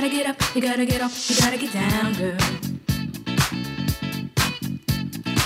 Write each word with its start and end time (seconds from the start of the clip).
gotta 0.00 0.16
get 0.16 0.26
up, 0.26 0.54
you 0.54 0.62
gotta 0.62 0.86
get 0.86 1.02
off, 1.02 1.28
you 1.28 1.36
gotta 1.36 1.58
get 1.58 1.72
down, 1.74 2.14
girl. 2.14 2.38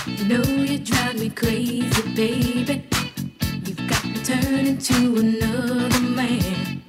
You 0.07 0.25
know 0.29 0.43
you 0.63 0.79
drive 0.79 1.19
me 1.19 1.29
crazy, 1.29 2.01
baby. 2.15 2.87
You've 3.65 3.85
got 3.85 4.05
me 4.05 4.13
turning 4.23 4.77
to 4.77 4.95
another 5.17 5.99
man. 5.99 6.81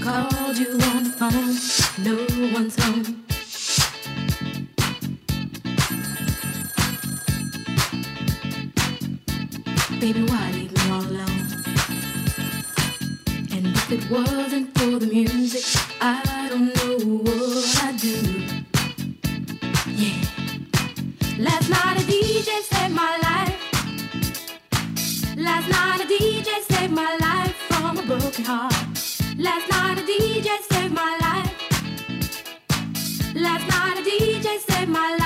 Called 0.00 0.56
you 0.56 0.78
on 0.92 1.02
the 1.02 1.14
phone, 1.18 1.56
no 2.04 2.14
one's 2.54 2.76
home. 2.80 3.24
Baby, 9.98 10.22
why? 10.22 10.55
wasn't 14.10 14.78
for 14.78 14.98
the 14.98 15.06
music, 15.06 15.82
I 16.00 16.48
don't 16.48 16.74
know 16.76 16.98
what 17.24 17.82
I'd 17.82 17.98
do. 17.98 18.14
Yeah. 20.02 20.22
Last 21.38 21.68
night 21.70 21.96
a 22.00 22.04
DJ 22.04 22.62
saved 22.62 22.94
my 22.94 23.16
life. 23.28 23.56
Last 25.36 25.68
night 25.68 26.00
a 26.00 26.06
DJ 26.06 26.62
saved 26.70 26.92
my 26.92 27.16
life 27.20 27.56
from 27.68 27.98
a 27.98 28.02
broken 28.02 28.44
heart. 28.44 28.74
Last 29.38 29.68
night 29.70 29.98
a 29.98 30.02
DJ 30.02 30.48
saved 30.70 30.94
my 30.94 31.18
life. 31.26 31.52
Last 33.34 33.66
night 33.68 33.98
a 33.98 34.02
DJ 34.08 34.58
saved 34.60 34.90
my 34.90 35.16
life. 35.18 35.25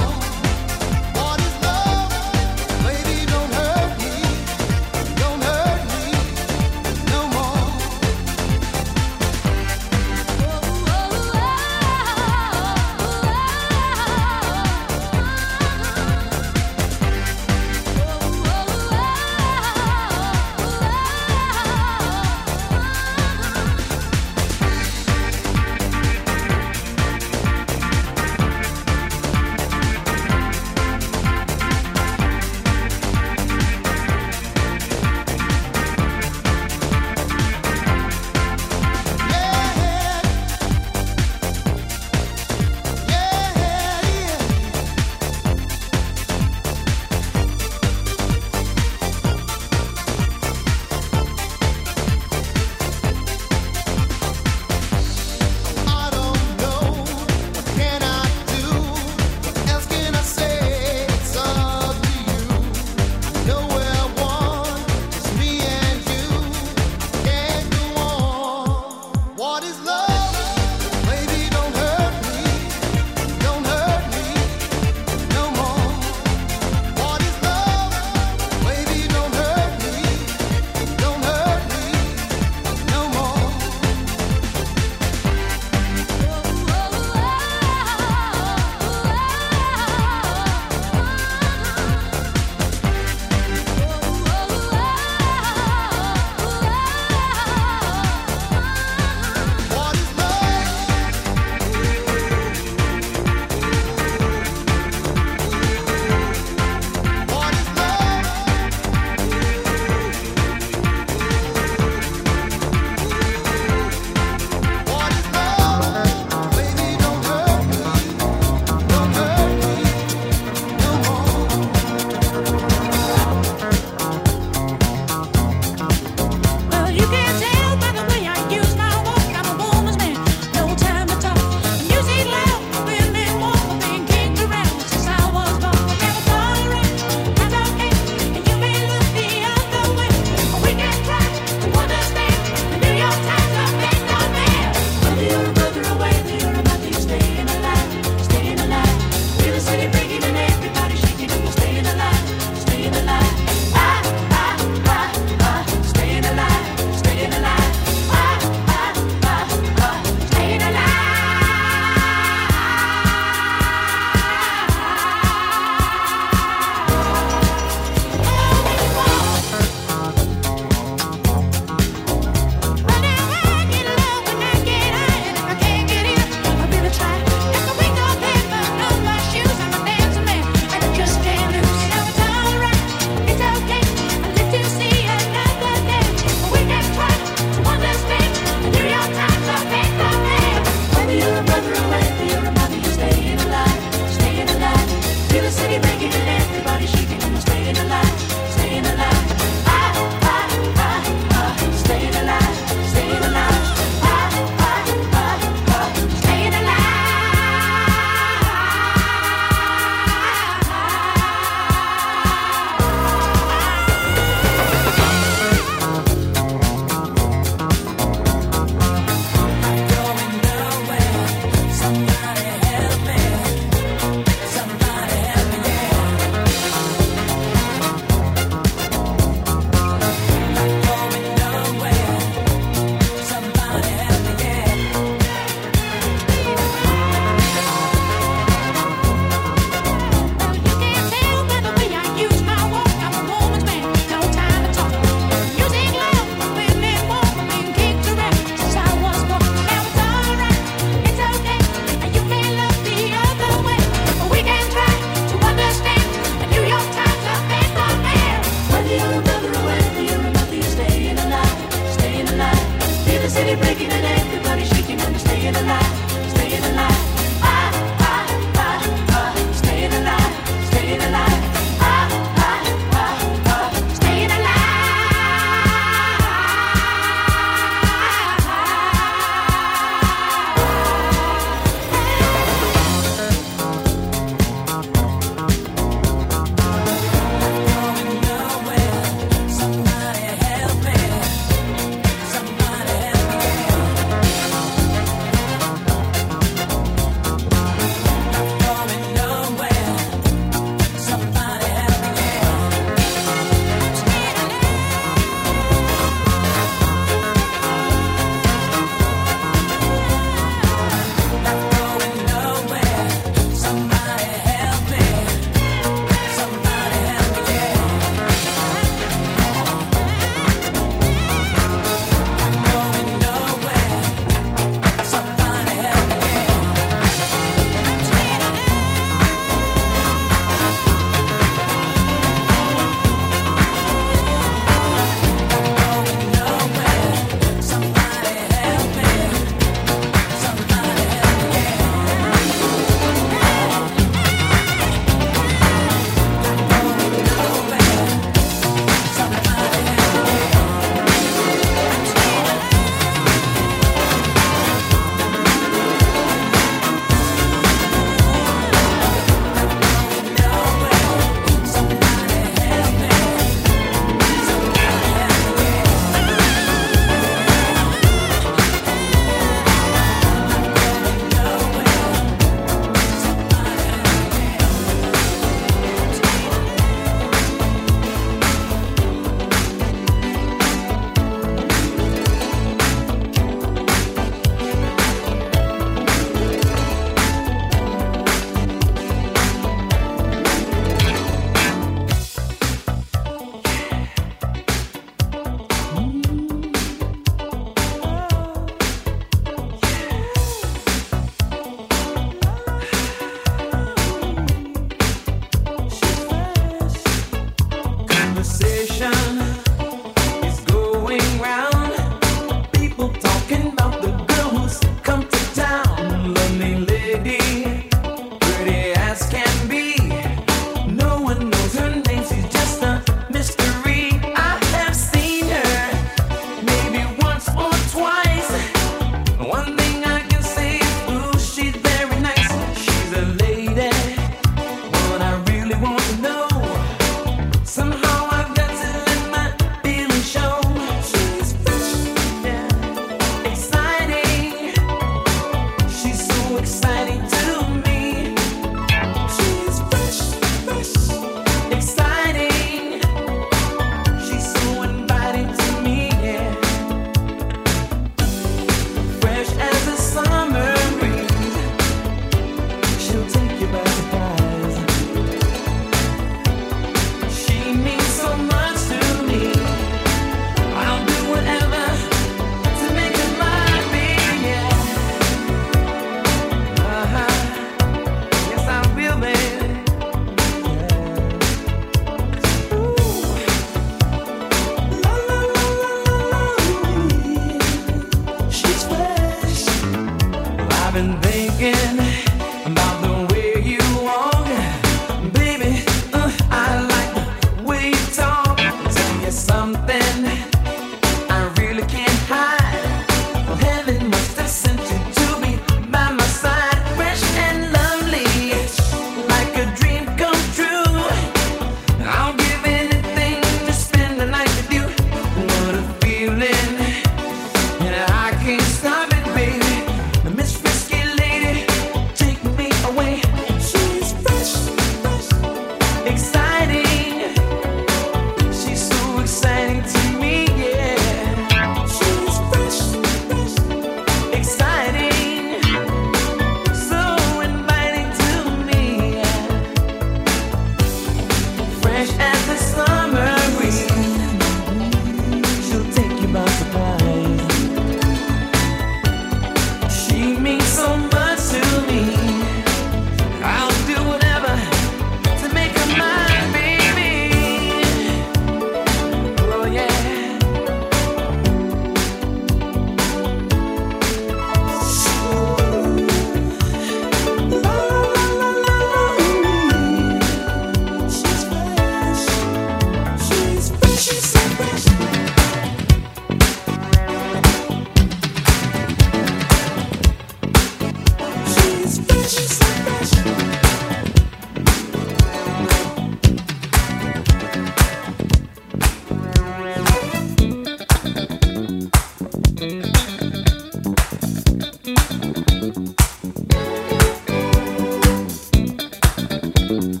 Love 599.74 600.00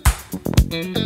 it. 0.70 1.03